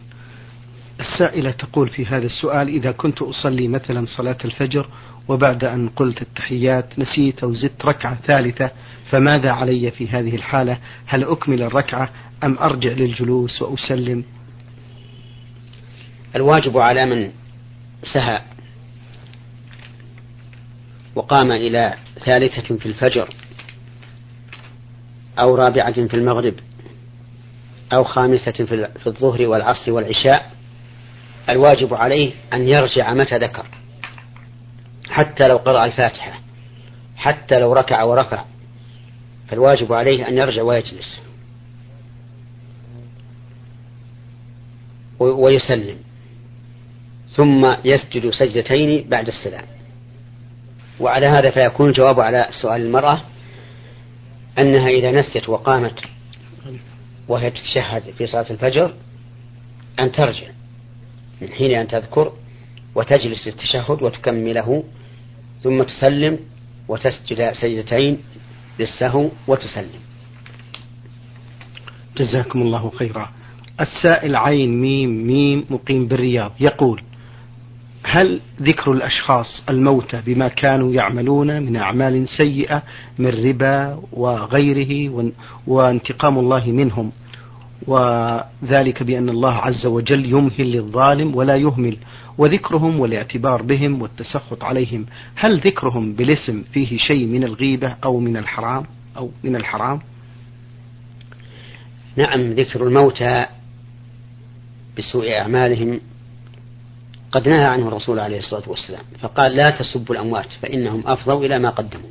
السائلة 1.00 1.50
تقول 1.50 1.88
في 1.88 2.06
هذا 2.06 2.26
السؤال 2.26 2.68
إذا 2.68 2.92
كنت 2.92 3.22
أصلي 3.22 3.68
مثلا 3.68 4.06
صلاة 4.16 4.36
الفجر 4.44 4.88
وبعد 5.28 5.64
أن 5.64 5.88
قلت 5.88 6.22
التحيات 6.22 6.98
نسيت 6.98 7.44
أو 7.44 7.54
زدت 7.54 7.84
ركعة 7.86 8.18
ثالثة 8.26 8.70
فماذا 9.10 9.50
علي 9.50 9.90
في 9.90 10.08
هذه 10.08 10.36
الحالة 10.36 10.78
هل 11.06 11.24
أكمل 11.24 11.62
الركعة 11.62 12.10
أم 12.44 12.58
أرجع 12.58 12.90
للجلوس 12.90 13.62
وأسلم 13.62 14.24
الواجب 16.36 16.78
على 16.78 17.06
من 17.06 17.32
سهى 18.02 18.42
وقام 21.16 21.52
إلى 21.52 21.94
ثالثة 22.24 22.76
في 22.76 22.86
الفجر 22.86 23.28
أو 25.38 25.54
رابعة 25.54 25.92
في 25.92 26.14
المغرب 26.14 26.54
أو 27.92 28.04
خامسة 28.04 28.52
في 29.02 29.06
الظهر 29.06 29.46
والعصر 29.46 29.92
والعشاء 29.92 30.50
الواجب 31.48 31.94
عليه 31.94 32.32
أن 32.52 32.60
يرجع 32.62 33.14
متى 33.14 33.38
ذكر 33.38 33.66
حتى 35.10 35.48
لو 35.48 35.56
قرأ 35.56 35.84
الفاتحة 35.86 36.40
حتى 37.16 37.60
لو 37.60 37.72
ركع 37.72 38.02
ورفع 38.02 38.44
فالواجب 39.48 39.92
عليه 39.92 40.28
أن 40.28 40.34
يرجع 40.36 40.62
ويجلس 40.62 41.20
ويسلم 45.18 45.98
ثم 47.36 47.76
يسجد 47.84 48.30
سجدتين 48.30 49.08
بعد 49.08 49.28
السلام 49.28 49.64
وعلى 51.00 51.26
هذا 51.26 51.50
فيكون 51.50 51.88
الجواب 51.88 52.20
على 52.20 52.48
سؤال 52.62 52.80
المرأة 52.82 53.20
أنها 54.58 54.88
إذا 54.88 55.12
نست 55.20 55.48
وقامت 55.48 56.00
وهي 57.28 57.50
تتشهد 57.50 58.02
في 58.18 58.26
صلاة 58.26 58.46
الفجر 58.50 58.92
أن 60.00 60.12
ترجع 60.12 60.46
من 61.40 61.48
حين 61.48 61.70
أن 61.78 61.88
تذكر 61.88 62.32
وتجلس 62.94 63.46
للتشهد 63.46 64.02
وتكمله 64.02 64.84
ثم 65.62 65.82
تسلم 65.82 66.38
وتسجد 66.88 67.52
سجدتين 67.52 68.18
للسهو 68.78 69.28
وتسلم 69.48 70.00
جزاكم 72.18 72.62
الله 72.62 72.90
خيرا 72.90 73.30
السائل 73.80 74.36
عين 74.36 74.80
ميم 74.80 75.26
ميم 75.26 75.64
مقيم 75.70 76.06
بالرياض 76.06 76.52
يقول 76.60 77.02
هل 78.08 78.40
ذكر 78.62 78.92
الأشخاص 78.92 79.62
الموتى 79.68 80.20
بما 80.26 80.48
كانوا 80.48 80.92
يعملون 80.92 81.62
من 81.62 81.76
أعمال 81.76 82.28
سيئة 82.28 82.82
من 83.18 83.26
ربا 83.44 84.00
وغيره 84.12 85.12
وانتقام 85.66 86.38
الله 86.38 86.66
منهم 86.70 87.12
وذلك 87.86 89.02
بأن 89.02 89.28
الله 89.28 89.52
عز 89.54 89.86
وجل 89.86 90.24
يمهل 90.26 90.72
للظالم 90.72 91.36
ولا 91.36 91.56
يهمل 91.56 91.96
وذكرهم 92.38 93.00
والاعتبار 93.00 93.62
بهم 93.62 94.02
والتسخط 94.02 94.64
عليهم 94.64 95.06
هل 95.34 95.58
ذكرهم 95.60 96.12
بالاسم 96.12 96.62
فيه 96.72 96.96
شيء 96.98 97.26
من 97.26 97.44
الغيبة 97.44 97.96
أو 98.04 98.18
من 98.20 98.36
الحرام 98.36 98.82
أو 99.16 99.30
من 99.44 99.56
الحرام 99.56 100.00
نعم 102.16 102.40
ذكر 102.52 102.86
الموتى 102.86 103.46
بسوء 104.98 105.38
أعمالهم 105.38 106.00
قد 107.32 107.48
نهى 107.48 107.64
عنه 107.64 107.88
الرسول 107.88 108.18
عليه 108.20 108.38
الصلاة 108.38 108.68
والسلام 108.68 109.04
فقال 109.20 109.52
لا 109.56 109.62
تسبوا 109.70 110.14
الأموات 110.14 110.46
فإنهم 110.62 111.02
أفضوا 111.06 111.44
إلى 111.46 111.58
ما 111.58 111.70
قدموا 111.70 112.10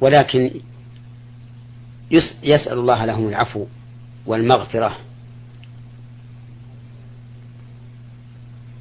ولكن 0.00 0.60
يسأل 2.42 2.78
الله 2.78 3.04
لهم 3.04 3.28
العفو 3.28 3.66
والمغفرة 4.26 4.96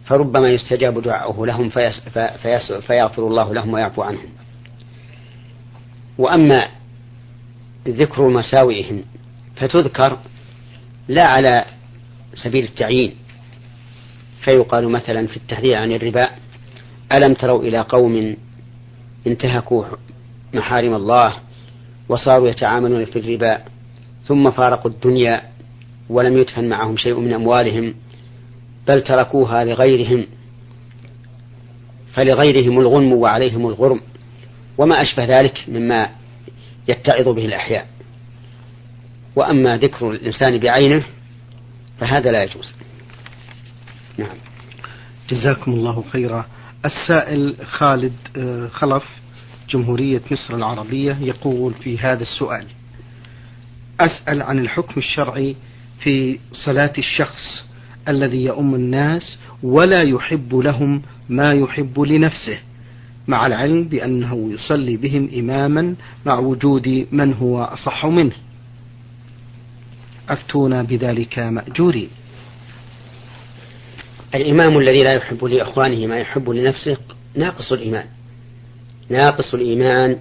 فربما 0.06 0.50
يستجاب 0.50 1.02
دعاؤه 1.04 1.46
لهم 1.46 1.70
فيغفر 2.88 3.28
الله 3.28 3.54
لهم 3.54 3.74
ويعفو 3.74 4.02
عنهم 4.04 4.30
وأما 6.18 6.68
ذكر 7.88 8.30
مساوئهم 8.30 9.04
فتذكر 9.56 10.18
لا 11.08 11.28
على 11.28 11.66
سبيل 12.36 12.64
التعيين 12.64 13.16
فيقال 14.44 14.90
مثلا 14.90 15.28
في 15.28 15.38
التحذير 15.38 15.76
عن 15.76 15.92
الربا 15.92 16.30
ألم 17.12 17.34
تروا 17.34 17.64
إلى 17.64 17.78
قوم 17.80 18.38
انتهكوا 19.28 19.86
محارم 20.54 20.94
الله 20.94 21.34
وصاروا 22.10 22.48
يتعاملون 22.48 23.06
في 23.06 23.20
الربا 23.20 23.62
ثم 24.26 24.52
فارقوا 24.52 24.92
الدنيا 24.92 25.42
ولم 26.10 26.38
يدفن 26.38 26.70
معهم 26.70 26.98
شيء 26.98 27.20
من 27.20 27.34
أموالهم 27.34 27.94
بل 28.88 29.02
تركوها 29.04 29.64
لغيرهم 29.66 30.26
فلغيرهم 32.14 32.80
الغنم 32.80 33.14
وعليهم 33.14 33.68
الغرم 33.68 34.02
وما 34.78 35.02
أشبه 35.02 35.40
ذلك 35.40 35.66
مما 35.68 36.10
يتعظ 36.88 37.30
به 37.30 37.46
الأحياء 37.46 37.88
وأما 39.36 39.78
ذكر 39.78 40.12
الإنسان 40.12 40.58
بعينه 40.58 41.04
فهذا 42.00 42.32
لا 42.32 42.44
يجوز 42.44 42.72
نعم 44.18 44.36
جزاكم 45.30 45.72
الله 45.72 46.04
خيرا 46.12 46.46
السائل 46.86 47.56
خالد 47.66 48.14
آه، 48.38 48.68
خلف 48.68 49.04
جمهورية 49.70 50.22
مصر 50.32 50.56
العربية 50.56 51.18
يقول 51.22 51.74
في 51.74 51.98
هذا 52.00 52.22
السؤال 52.22 52.66
أسأل 54.00 54.42
عن 54.42 54.60
الحكم 54.60 54.94
الشرعي 54.98 55.56
في 56.00 56.40
صلاة 56.54 56.94
الشخص 56.98 57.66
الذي 58.08 58.44
يؤم 58.46 58.76
الناس 58.76 59.38
ولا 59.64 60.02
يحب 60.02 60.56
لهم 60.56 61.02
ما 61.30 61.54
يحب 61.54 62.00
لنفسه 62.00 62.60
مع 63.28 63.46
العلم 63.48 63.84
بأنه 63.84 64.52
يصلي 64.54 64.98
بهم 64.98 65.30
إماما 65.38 65.96
مع 66.26 66.40
وجود 66.40 67.08
من 67.12 67.34
هو 67.34 67.64
أصح 67.64 68.06
منه 68.06 68.32
أفتونا 70.30 70.82
بذلك 70.84 71.40
مأجورين 71.40 72.10
الإمام 74.36 74.78
الذي 74.78 75.04
لا 75.04 75.14
يحب 75.14 75.46
لإخوانه 75.46 76.08
ما 76.08 76.18
يحب 76.20 76.50
لنفسه 76.50 76.98
ناقص 77.36 77.72
الإيمان 77.72 78.06
ناقص 79.10 79.54
الإيمان 79.54 80.18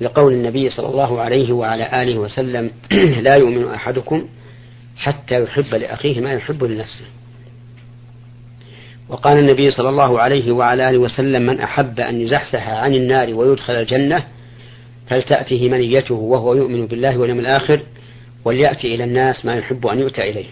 لقول 0.00 0.32
النبي 0.32 0.70
صلى 0.70 0.88
الله 0.88 1.20
عليه 1.20 1.52
وعلى 1.52 2.02
آله 2.02 2.18
وسلم 2.18 2.70
لا 3.26 3.34
يؤمن 3.34 3.68
أحدكم 3.68 4.26
حتى 4.96 5.42
يحب 5.42 5.74
لأخيه 5.74 6.20
ما 6.20 6.32
يحب 6.32 6.64
لنفسه 6.64 7.04
وقال 9.08 9.38
النبي 9.38 9.70
صلى 9.70 9.88
الله 9.88 10.20
عليه 10.20 10.52
وعلى 10.52 10.90
آله 10.90 10.98
وسلم 10.98 11.46
من 11.46 11.60
أحب 11.60 12.00
أن 12.00 12.20
يزحزح 12.20 12.68
عن 12.68 12.94
النار 12.94 13.34
ويدخل 13.34 13.72
الجنة 13.72 14.24
فلتأته 15.06 15.68
منيته 15.68 16.14
وهو 16.14 16.54
يؤمن 16.54 16.86
بالله 16.86 17.18
واليوم 17.18 17.38
الآخر 17.38 17.80
وليأتي 18.44 18.94
إلى 18.94 19.04
الناس 19.04 19.44
ما 19.44 19.56
يحب 19.56 19.86
أن 19.86 19.98
يؤتى 19.98 20.30
إليه 20.30 20.44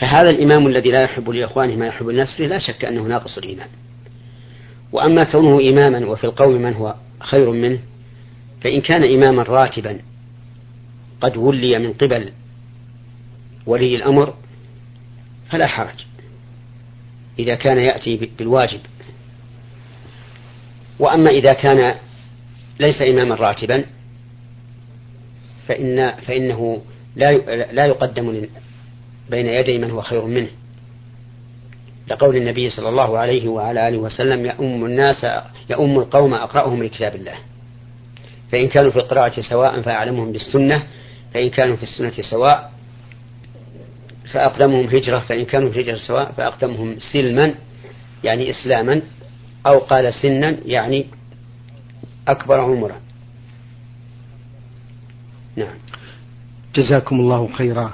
فهذا 0.00 0.28
الإمام 0.28 0.66
الذي 0.66 0.90
لا 0.90 1.02
يحب 1.02 1.30
لإخوانه 1.30 1.76
ما 1.76 1.86
يحب 1.86 2.06
لنفسه 2.08 2.44
لا 2.44 2.58
شك 2.58 2.84
أنه 2.84 3.02
ناقص 3.02 3.38
الإيمان 3.38 3.68
وأما 4.92 5.24
كونه 5.24 5.60
إماما 5.70 6.06
وفي 6.06 6.24
القوم 6.24 6.62
من 6.62 6.74
هو 6.74 6.94
خير 7.20 7.50
منه 7.50 7.78
فإن 8.60 8.80
كان 8.80 9.04
إماما 9.04 9.42
راتبا 9.42 9.98
قد 11.20 11.36
ولي 11.36 11.78
من 11.78 11.92
قبل 11.92 12.32
ولي 13.66 13.96
الأمر 13.96 14.34
فلا 15.50 15.66
حرج 15.66 16.06
إذا 17.38 17.54
كان 17.54 17.78
يأتي 17.78 18.30
بالواجب 18.38 18.80
وأما 20.98 21.30
إذا 21.30 21.52
كان 21.52 21.94
ليس 22.80 23.02
إماما 23.02 23.34
راتبا 23.34 23.84
فإن 25.68 26.14
فإنه 26.16 26.82
لا 27.16 27.32
لا 27.72 27.86
يقدم 27.86 28.46
بين 29.30 29.46
يدي 29.46 29.78
من 29.78 29.90
هو 29.90 30.00
خير 30.02 30.24
منه 30.26 30.48
لقول 32.10 32.36
النبي 32.36 32.70
صلى 32.70 32.88
الله 32.88 33.18
عليه 33.18 33.48
وعلى 33.48 33.88
آله 33.88 33.98
وسلم 33.98 34.46
يؤم 34.46 34.84
الناس 34.86 35.26
يؤم 35.70 35.98
القوم 35.98 36.34
أقرأهم 36.34 36.82
لكتاب 36.82 37.14
الله 37.14 37.34
فإن 38.52 38.68
كانوا 38.68 38.90
في 38.90 38.96
القراءة 38.96 39.40
سواء 39.40 39.80
فأعلمهم 39.82 40.32
بالسنة 40.32 40.82
فإن 41.34 41.50
كانوا 41.50 41.76
في 41.76 41.82
السنة 41.82 42.12
سواء 42.30 42.72
فأقدمهم 44.32 44.84
هجرة 44.86 45.18
فإن 45.18 45.44
كانوا 45.44 45.70
في 45.70 45.80
الهجرة 45.80 45.96
سواء 45.98 46.32
فأقدمهم 46.32 46.96
سلما 47.12 47.54
يعني 48.24 48.50
إسلاما 48.50 49.00
أو 49.66 49.78
قال 49.78 50.14
سنا 50.14 50.56
يعني 50.66 51.06
أكبر 52.28 52.60
عمرا 52.60 53.00
نعم 55.56 55.74
جزاكم 56.76 57.20
الله 57.20 57.48
خيرا 57.52 57.92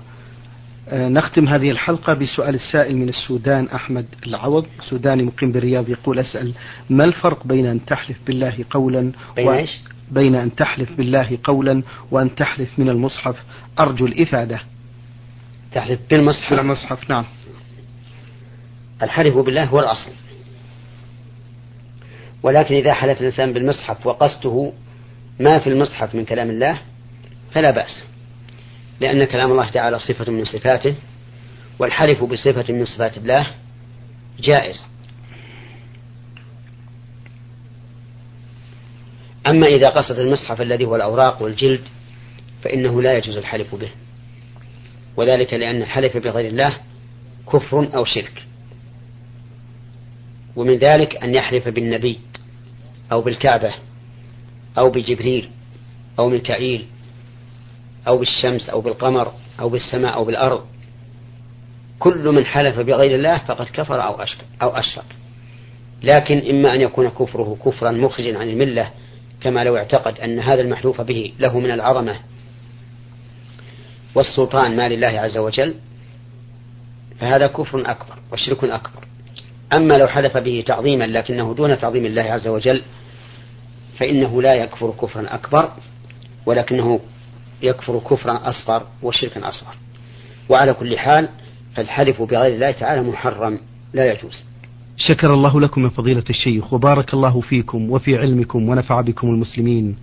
آه، 0.95 1.09
نختم 1.09 1.49
هذه 1.49 1.71
الحلقة 1.71 2.15
بسؤال 2.15 2.55
السائل 2.55 2.97
من 2.97 3.09
السودان 3.09 3.69
أحمد 3.75 4.07
العوض 4.27 4.67
سوداني 4.91 5.23
مقيم 5.23 5.53
بالرياض 5.53 5.89
يقول 5.89 6.19
أسأل 6.19 6.53
ما 6.91 7.05
الفرق 7.05 7.47
بين 7.47 7.67
أن 7.67 7.85
تحلف 7.85 8.17
بالله 8.27 8.53
قولا 8.71 9.13
و... 9.47 9.65
بين 10.11 10.35
أن 10.35 10.55
تحلف 10.55 10.93
بالله 10.93 11.39
قولا 11.45 11.83
وأن 12.11 12.35
تحلف 12.35 12.79
من 12.79 12.89
المصحف 12.89 13.37
أرجو 13.81 14.07
الإفادة 14.07 14.61
تحلف 15.73 15.99
بالمصحف 16.11 16.53
المصحف 16.53 17.11
نعم 17.11 17.25
الحلف 19.03 19.37
بالله 19.37 19.65
هو 19.65 19.81
الأصل 19.81 20.11
ولكن 22.43 22.75
إذا 22.75 22.95
حلف 22.95 23.21
الإنسان 23.21 23.53
بالمصحف 23.53 24.07
وقصده 24.07 24.73
ما 25.41 25.59
في 25.59 25.67
المصحف 25.71 26.15
من 26.15 26.25
كلام 26.25 26.51
الله 26.51 26.79
فلا 27.53 27.71
بأس 27.71 28.01
لأن 29.05 29.25
كلام 29.25 29.53
الله 29.53 29.69
تعالى 29.71 29.99
صفة 29.99 30.33
من 30.33 30.45
صفاته 30.45 30.95
والحلف 31.79 32.25
بصفة 32.25 32.73
من 32.73 32.85
صفات 32.85 33.17
الله 33.17 33.47
جائز 34.41 34.81
أما 39.47 39.67
إذا 39.67 39.89
قصد 39.89 40.19
المصحف 40.19 40.61
الذي 40.61 40.85
هو 40.85 40.97
الأوراق 40.97 41.43
والجلد 41.43 41.81
فإنه 42.63 43.03
لا 43.03 43.17
يجوز 43.19 43.37
الحلف 43.37 43.75
به 43.75 43.89
وذلك 45.17 45.55
لأن 45.55 45.83
الحلف 45.83 46.17
بغير 46.17 46.49
الله 46.49 46.75
كفر 47.53 47.89
أو 47.97 48.05
شرك 48.05 48.45
ومن 50.57 50.79
ذلك 50.79 51.17
أن 51.17 51.35
يحلف 51.35 51.69
بالنبي 51.69 52.19
أو 53.13 53.21
بالكعبة 53.23 53.75
أو 54.79 54.91
بجبريل 54.91 55.51
أو 56.19 56.29
ميكائيل 56.29 56.87
أو 58.09 58.19
بالشمس 58.19 58.69
أو 58.69 58.81
بالقمر 58.81 59.33
أو 59.61 59.69
بالسماء 59.69 60.15
أو 60.15 60.25
بالأرض 60.25 60.65
كل 61.99 62.29
من 62.29 62.45
حلف 62.47 62.79
بغير 62.81 63.15
الله 63.15 63.39
فقد 63.39 63.67
كفر 63.73 64.03
أو 64.05 64.23
أشرك 64.23 64.45
أو 64.63 64.69
أشرك 64.69 65.05
لكن 66.03 66.39
إما 66.51 66.75
أن 66.75 66.81
يكون 66.81 67.09
كفره 67.09 67.57
كفرا 67.65 67.91
مخرجا 67.91 68.39
عن 68.39 68.49
الملة 68.49 68.91
كما 69.41 69.65
لو 69.65 69.77
اعتقد 69.77 70.21
أن 70.21 70.39
هذا 70.39 70.61
المحلوف 70.61 71.01
به 71.01 71.33
له 71.39 71.59
من 71.59 71.71
العظمة 71.71 72.17
والسلطان 74.15 74.77
ما 74.77 74.89
لله 74.89 75.09
عز 75.21 75.39
وجل 75.39 75.75
فهذا 77.21 77.47
كفر 77.47 77.79
أكبر 77.91 78.15
وشرك 78.33 78.65
أكبر 78.65 79.05
أما 79.73 79.95
لو 79.95 80.07
حلف 80.09 80.37
به 80.37 80.65
تعظيما 80.67 81.05
لكنه 81.05 81.55
دون 81.57 81.79
تعظيم 81.79 82.07
الله 82.07 82.23
عز 82.23 82.49
وجل 82.49 82.83
فإنه 83.99 84.43
لا 84.43 84.55
يكفر 84.55 84.95
كفرا 85.03 85.27
أكبر 85.35 85.71
ولكنه 86.47 87.01
يكفر 87.63 87.99
كفرا 88.11 88.41
أصغر 88.49 88.83
وشركا 89.03 89.49
أصغر 89.49 89.75
وعلى 90.49 90.75
كل 90.75 90.99
حال 90.99 91.29
فالحلف 91.77 92.23
بغير 92.23 92.55
الله 92.55 92.71
تعالى 92.71 93.03
محرم 93.03 93.59
لا 93.93 94.13
يجوز 94.13 94.37
شكر 94.97 95.35
الله 95.35 95.61
لكم 95.61 95.85
يا 95.85 95.89
فضيلة 95.89 96.25
الشيخ 96.31 96.73
وبارك 96.73 97.15
الله 97.15 97.41
فيكم 97.41 97.91
وفي 97.91 98.19
علمكم 98.19 98.69
ونفع 98.69 99.01
بكم 99.01 99.29
المسلمين 99.29 99.97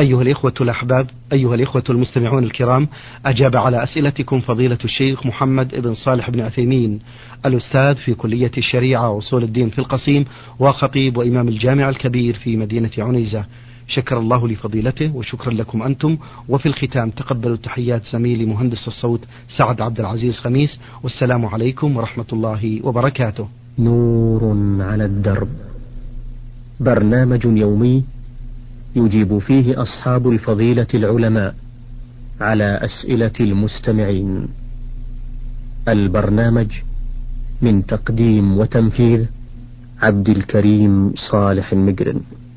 أيها 0.00 0.22
الإخوة 0.22 0.54
الأحباب 0.60 1.10
أيها 1.32 1.54
الإخوة 1.54 1.84
المستمعون 1.90 2.44
الكرام 2.44 2.88
أجاب 3.26 3.56
على 3.56 3.82
أسئلتكم 3.84 4.40
فضيلة 4.40 4.78
الشيخ 4.84 5.26
محمد 5.26 5.74
بن 5.80 5.94
صالح 5.94 6.30
بن 6.30 6.40
عثيمين 6.40 7.00
الأستاذ 7.46 7.94
في 7.94 8.14
كلية 8.14 8.50
الشريعة 8.58 9.10
وصول 9.10 9.42
الدين 9.42 9.68
في 9.70 9.78
القصيم 9.78 10.24
وخطيب 10.58 11.16
وإمام 11.16 11.48
الجامع 11.48 11.88
الكبير 11.88 12.34
في 12.36 12.56
مدينة 12.56 12.90
عنيزة 12.98 13.44
شكر 13.90 14.18
الله 14.18 14.48
لفضيلته 14.48 15.16
وشكرا 15.16 15.52
لكم 15.52 15.82
أنتم 15.82 16.18
وفي 16.48 16.66
الختام 16.66 17.10
تقبلوا 17.10 17.56
تحيات 17.56 18.02
زميلي 18.12 18.46
مهندس 18.46 18.88
الصوت 18.88 19.20
سعد 19.58 19.80
عبد 19.80 20.00
العزيز 20.00 20.34
خميس 20.38 20.78
والسلام 21.02 21.46
عليكم 21.46 21.96
ورحمة 21.96 22.24
الله 22.32 22.80
وبركاته 22.86 23.48
نور 23.78 24.44
على 24.82 25.04
الدرب 25.04 25.48
برنامج 26.80 27.44
يومي 27.44 28.04
يجيب 28.96 29.38
فيه 29.38 29.82
أصحاب 29.82 30.28
الفضيلة 30.28 30.86
العلماء 30.94 31.54
على 32.40 32.64
أسئلة 32.84 33.32
المستمعين 33.40 34.46
البرنامج 35.88 36.68
من 37.62 37.86
تقديم 37.86 38.58
وتنفيذ 38.58 39.24
عبد 40.02 40.28
الكريم 40.28 41.12
صالح 41.30 41.72
المجرم 41.72 42.49